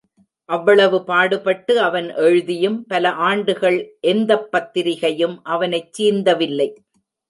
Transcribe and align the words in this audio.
அவ்வளவு 0.49 1.03
பாடுபட்டு 1.03 1.73
அவன் 1.81 2.07
எழுதியும் 2.19 2.85
பல 2.85 3.11
ஆண்டுகள் 3.27 3.79
எந்தப் 4.07 4.51
பத்திரிகையும் 4.51 5.39
அவனைச் 5.49 5.93
சீந்தவில்லை. 5.93 6.69